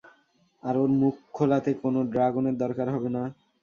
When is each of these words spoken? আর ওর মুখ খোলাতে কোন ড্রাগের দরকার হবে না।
আর 0.63 0.75
ওর 0.77 0.89
মুখ 1.01 1.15
খোলাতে 1.33 1.71
কোন 1.81 1.95
ড্রাগের 2.11 2.55
দরকার 2.57 2.87
হবে 2.89 3.09
না। 3.15 3.23